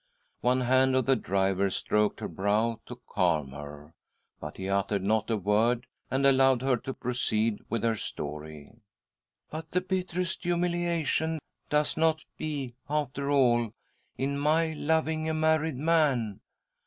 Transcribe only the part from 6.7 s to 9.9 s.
to proceed with her, story." But the